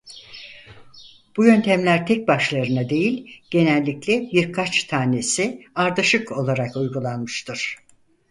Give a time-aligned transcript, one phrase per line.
[1.37, 7.77] Bu yöntemler tek başlarına değil genellikle birkaç tanesi ardışık olarak uygulanmıştır.